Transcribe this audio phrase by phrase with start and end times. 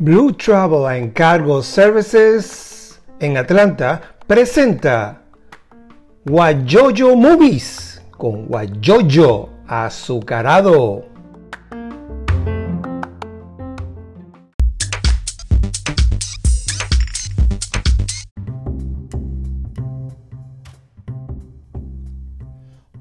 [0.00, 5.20] Blue Travel and Cargo Services en Atlanta presenta
[6.24, 11.04] Guayoyo Movies con Guayoyo azucarado.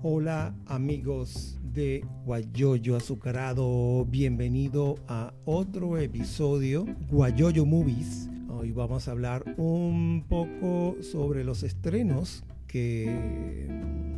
[0.01, 8.27] Hola amigos de Guayoyo Azucarado, bienvenido a otro episodio Guayoyo Movies.
[8.49, 13.67] Hoy vamos a hablar un poco sobre los estrenos que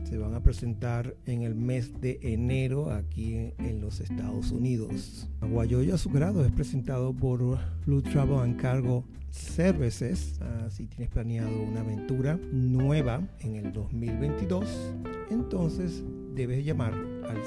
[0.06, 5.28] se van a presentar en el mes de enero aquí en los Estados Unidos.
[5.42, 10.40] Guayoyo Azucarado es presentado por Blue Travel and Cargo Services.
[10.70, 14.94] Si tienes planeado una aventura nueva en el 2022,
[15.30, 16.94] entonces debes llamar
[17.30, 17.38] al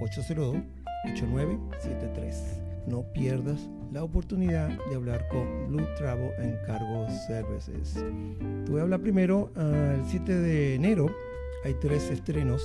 [0.00, 2.34] 770-802-8973.
[2.86, 7.96] No pierdas la oportunidad de hablar con Blue Travel and Cargo Services.
[7.96, 8.02] A
[8.80, 11.12] hablar primero, ah, el 7 de enero
[11.64, 12.62] hay tres estrenos.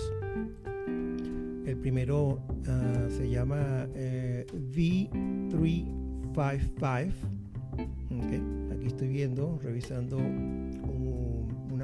[1.65, 7.11] El primero ah, se llama eh, V355.
[8.73, 10.17] Aquí estoy viendo, revisando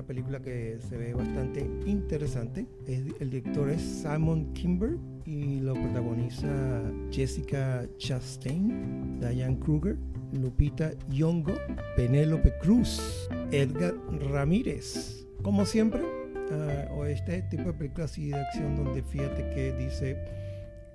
[0.01, 2.65] una película que se ve bastante interesante.
[2.87, 9.97] el director es Simon Kimber y lo protagoniza Jessica Chastain, Diane Kruger,
[10.33, 11.53] Lupita Nyong'o,
[11.95, 13.93] Penélope Cruz, Edgar
[14.31, 15.27] Ramírez.
[15.43, 20.17] Como siempre, uh, o este tipo de películas así de acción donde fíjate que dice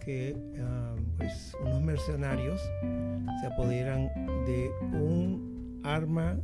[0.05, 2.61] que uh, pues unos mercenarios
[3.41, 4.11] se apoderan
[4.47, 6.41] de un arma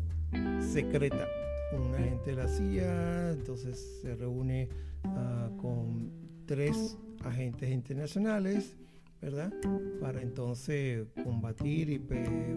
[0.60, 1.26] secreta.
[1.72, 4.68] Un agente de la CIA, entonces se reúne
[5.04, 6.10] uh, con
[6.46, 8.76] tres agentes internacionales,
[9.20, 9.52] ¿verdad?
[10.00, 11.98] Para entonces combatir y,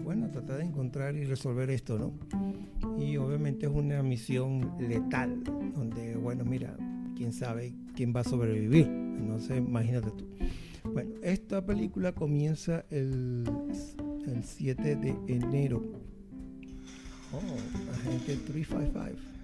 [0.02, 2.12] bueno, tratar de encontrar y resolver esto, ¿no?
[2.98, 5.42] Y obviamente es una misión letal,
[5.74, 6.76] donde, bueno, mira,
[7.16, 10.26] quién sabe quién va a sobrevivir, no sé, imagínate tú.
[10.92, 13.44] Bueno, esta película comienza el,
[14.26, 15.82] el 7 de enero.
[17.32, 19.36] Oh, agente 355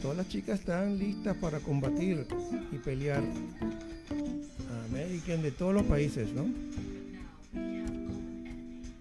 [0.00, 2.26] todas las chicas están listas para combatir
[2.72, 3.22] y pelear.
[4.88, 6.46] American de todos los países, ¿no?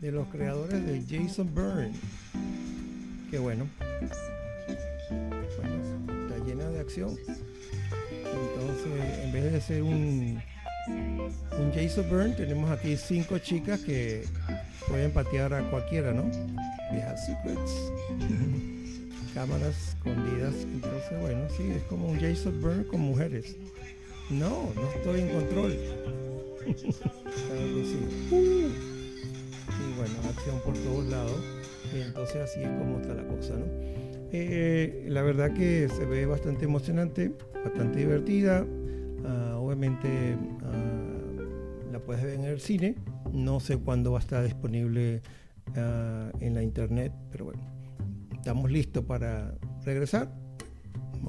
[0.01, 1.93] De los creadores de Jason Byrne.
[3.31, 3.67] Qué bueno.
[5.57, 7.15] Bueno, está llena de acción.
[8.09, 10.41] Entonces, en vez de ser un,
[11.59, 14.23] un Jason Byrne, tenemos aquí cinco chicas que
[14.87, 16.23] pueden patear a cualquiera, ¿no?
[16.91, 17.91] We have secrets.
[19.33, 20.55] cámaras escondidas.
[20.63, 23.55] Entonces, bueno, sí, es como un Jason Byrne con mujeres.
[24.29, 25.77] No, no estoy en control.
[28.31, 31.41] Y bueno, acción por todos lados.
[31.95, 33.65] Y entonces así es como está la cosa, ¿no?
[34.31, 37.31] Eh, la verdad que se ve bastante emocionante,
[37.63, 38.65] bastante divertida.
[39.25, 40.37] Ah, obviamente
[42.09, 42.95] puedes ver en el cine.
[43.31, 45.21] No sé cuándo va a estar disponible
[45.75, 47.61] ah, en la internet, pero bueno,
[48.33, 49.53] estamos listos para
[49.85, 50.33] regresar.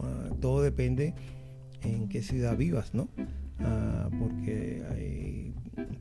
[0.02, 1.12] Ah, todo depende
[1.82, 3.10] en qué ciudad vivas, ¿no?
[3.58, 5.52] Ah, porque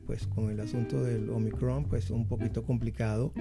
[0.06, 3.34] pues con el asunto del Omicron, pues un poquito complicado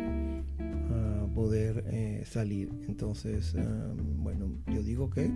[1.34, 2.70] poder eh, salir.
[2.90, 3.56] Entonces,
[4.18, 5.32] bueno, yo digo que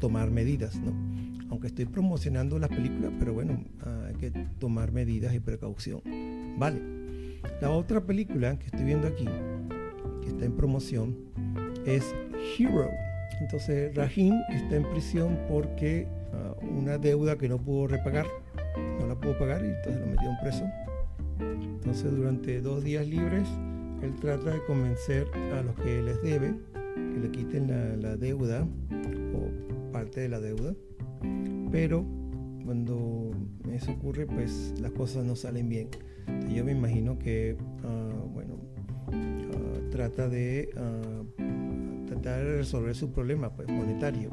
[0.00, 1.35] tomar medidas, ¿no?
[1.50, 3.62] Aunque estoy promocionando las películas, pero bueno,
[4.06, 6.02] hay que tomar medidas y precaución.
[6.58, 6.80] Vale.
[7.60, 9.26] La otra película que estoy viendo aquí
[10.26, 11.16] está en promoción
[11.86, 12.14] es
[12.58, 12.90] Hero.
[13.40, 18.26] Entonces Rahim está en prisión porque ah, una deuda que no pudo repagar,
[18.98, 20.64] no la pudo pagar y entonces lo metieron preso.
[21.40, 23.46] Entonces durante dos días libres
[24.02, 26.54] él trata de convencer a los que les debe
[26.94, 28.66] que le quiten la, deuda
[29.34, 30.74] o parte de la deuda.
[31.76, 32.06] Pero
[32.64, 33.32] cuando
[33.70, 35.88] eso ocurre pues las cosas no salen bien.
[36.48, 38.56] yo me imagino que, ah, bueno,
[39.90, 44.30] trata de uh, tratar de resolver su problema pues, monetario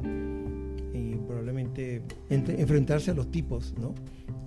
[0.94, 2.00] y probablemente
[2.30, 3.94] enfrentarse a los tipos, ¿no?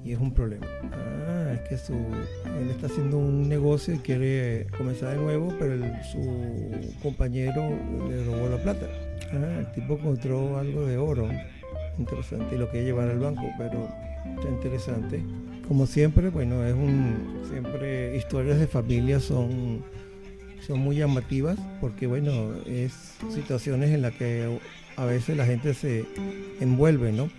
[0.04, 0.66] Y es un problema.
[0.92, 5.76] Ah, es que su, él está haciendo un negocio y quiere comenzar de nuevo, pero
[6.12, 7.70] su compañero
[8.10, 8.88] le robó la plata.
[9.34, 11.30] Ah, el tipo encontró algo de oro,
[11.98, 13.90] interesante, y lo quiere llevar al banco, pero
[14.38, 15.24] está interesante.
[15.68, 19.84] Como siempre, bueno, es un, siempre historias de familia son
[20.68, 24.60] son muy llamativas porque bueno, es situaciones en las que
[24.98, 26.06] a veces la gente se
[26.60, 27.30] envuelve, ¿no?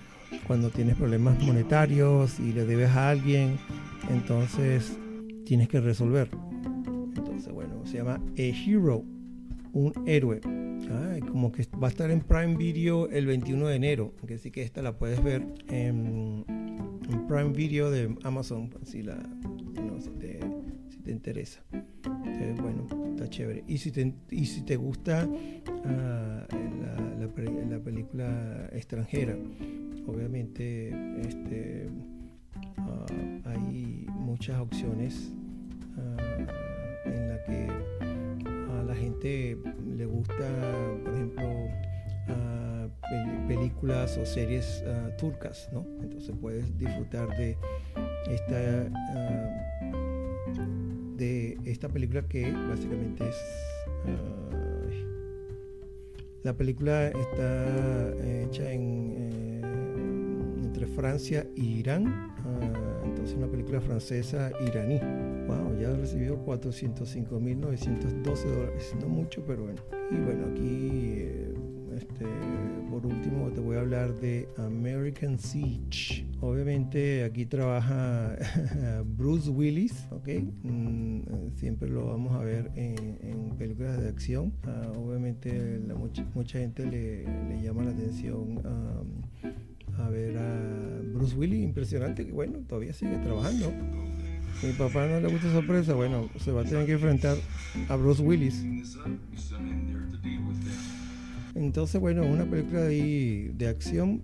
[0.46, 3.58] Cuando tienes problemas monetarios y le debes a alguien,
[4.10, 4.96] entonces
[5.44, 6.28] tienes que resolver.
[7.16, 9.04] Entonces, bueno, se llama A Hero,
[9.72, 10.40] un héroe.
[11.30, 14.62] Como que va a estar en Prime Video el 21 de enero, que sí que
[14.62, 16.44] esta la puedes ver en,
[17.26, 19.18] Prime Video de Amazon, si, la,
[20.00, 20.10] si,
[21.00, 21.62] te, interesa.
[22.60, 23.64] bueno, está chévere.
[23.66, 25.28] Y si te, y si te gusta
[25.84, 26.46] ah,
[27.68, 29.36] la, película extranjera,
[30.06, 30.88] obviamente
[31.20, 31.88] este,
[32.78, 33.06] ah,
[33.44, 35.32] hay muchas opciones
[39.24, 40.34] le gusta,
[41.04, 41.44] por ejemplo,
[43.46, 44.84] películas o series
[45.18, 45.86] turcas, ¿no?
[46.02, 47.56] Entonces puedes disfrutar de
[48.28, 48.88] esta
[51.18, 53.36] de esta película que básicamente es...
[56.44, 59.57] la película está hecha en, eh,
[60.68, 62.06] entre Francia e Irán,
[62.44, 65.00] uh, entonces una película francesa iraní.
[65.46, 69.80] Wow, ya ha recibido 405.912 dólares, no mucho, pero bueno.
[70.10, 71.54] Y bueno, aquí eh,
[71.96, 72.26] este,
[72.90, 76.26] por último te voy a hablar de American Siege.
[76.40, 78.36] Obviamente aquí trabaja
[79.16, 80.28] Bruce Willis, ¿ok?
[80.64, 81.20] Mm,
[81.54, 84.52] siempre lo vamos a ver en, películas de acción.
[84.64, 85.80] Ah, obviamente
[86.34, 87.24] mucha, gente le,
[87.62, 88.60] llama la atención
[89.98, 93.72] a ver a Bruce Willis, impresionante que bueno, todavía sigue trabajando.
[94.62, 97.36] Mi papá no le gusta sorpresa, bueno, se va a tener que enfrentar
[97.88, 98.64] a Bruce Willis.
[101.54, 104.22] Entonces, bueno, una película de, de acción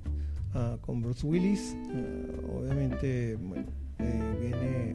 [0.54, 3.36] ah, con Bruce Willis, ah, obviamente, eh,
[4.40, 4.94] viene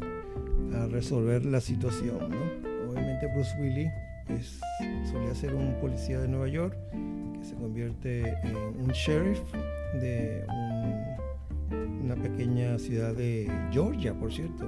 [0.77, 2.91] a resolver la situación, ¿no?
[2.91, 3.89] Obviamente Bruce Willis
[4.29, 4.59] es,
[5.09, 6.75] solía ser un policía de Nueva York
[7.39, 9.39] que se convierte en un sheriff
[10.01, 10.68] de una
[12.21, 14.65] pequeña ciudad de Georgia, por cierto.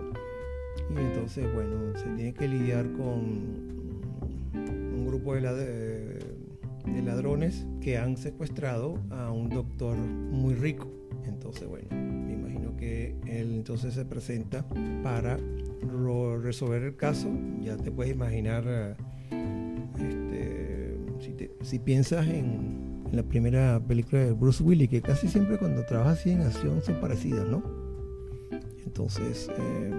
[0.89, 3.71] Y entonces, bueno, se tiene que lidiar con
[4.53, 6.21] un grupo de, la, de
[7.03, 10.87] ladrones que han secuestrado a un doctor muy rico.
[11.25, 14.65] Entonces, bueno, me imagino que él entonces se presenta
[15.03, 15.37] para
[16.41, 17.29] resolver el caso.
[17.61, 18.95] Ya te puedes imaginar,
[19.99, 20.97] este,
[21.61, 26.31] si, piensas en, la primera película de Bruce Willis, que casi siempre cuando trabaja así
[26.31, 27.63] en acción son parecidas, ¿no?
[28.85, 29.91] Entonces, eh,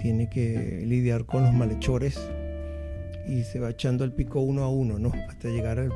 [0.00, 2.18] tiene que lidiar con los malhechores
[3.26, 5.12] y se va echando el pico uno a uno, ¿no?
[5.28, 5.92] Hasta llegar al,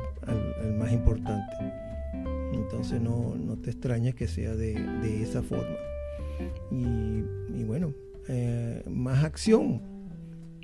[0.77, 1.53] más importante.
[2.53, 5.75] Entonces no, te extraña que sea de, esa forma.
[6.71, 7.93] Y, bueno,
[8.29, 9.81] eh, más acción,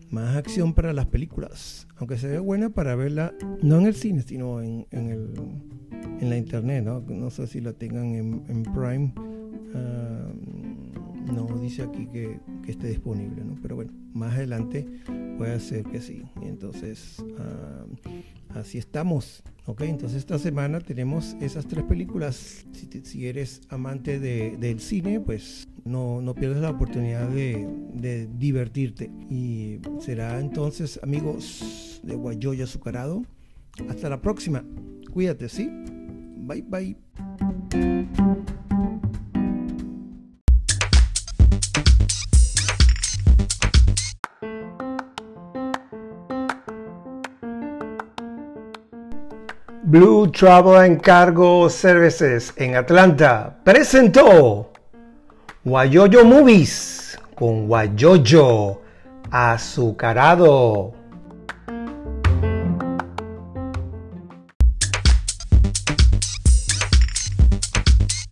[0.09, 4.21] más acción para las películas, aunque se ve buena para verla, no en el cine,
[4.21, 5.33] sino en, en,
[6.29, 7.01] la internet, ¿no?
[7.01, 9.13] No sé si la tengan en, Prime.
[9.75, 10.31] Ah,
[11.33, 13.57] no dice aquí que, esté disponible, ¿no?
[13.61, 14.87] Pero bueno, más adelante
[15.37, 16.23] puede ser que sí.
[16.41, 17.85] Entonces, ah,
[18.59, 19.43] así estamos.
[19.65, 22.65] Ok, entonces esta semana tenemos esas tres películas.
[23.03, 29.09] Si, eres amante del cine, pues no, no pierdas la oportunidad de, de, divertirte.
[29.29, 33.23] Y será entonces, amigos de Guayoya Azucarado.
[33.89, 34.63] Hasta la próxima.
[35.11, 35.69] Cuídate, ¿sí?
[36.45, 36.95] Bye bye.
[49.85, 54.71] Blue Travel and Cargo Services en Atlanta presentó
[55.63, 58.81] Guayoyo Movies con Guayoyo
[59.29, 61.02] azucarado.